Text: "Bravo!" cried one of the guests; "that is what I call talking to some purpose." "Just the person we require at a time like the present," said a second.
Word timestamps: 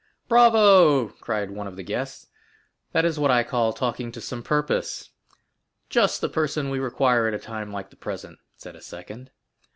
"Bravo!" 0.27 1.09
cried 1.09 1.51
one 1.51 1.67
of 1.67 1.75
the 1.75 1.83
guests; 1.83 2.25
"that 2.91 3.05
is 3.05 3.19
what 3.19 3.29
I 3.29 3.43
call 3.43 3.71
talking 3.71 4.11
to 4.13 4.19
some 4.19 4.41
purpose." 4.41 5.11
"Just 5.91 6.21
the 6.21 6.27
person 6.27 6.71
we 6.71 6.79
require 6.79 7.27
at 7.27 7.35
a 7.35 7.37
time 7.37 7.71
like 7.71 7.91
the 7.91 7.95
present," 7.95 8.39
said 8.57 8.75
a 8.75 8.81
second. 8.81 9.29